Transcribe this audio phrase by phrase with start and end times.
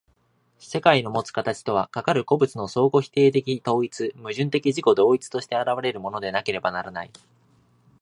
[0.57, 7.11] 世界のもつ形とは、かかる個物の相互否定的統一、矛盾的自己同一として現れるものでなければならない。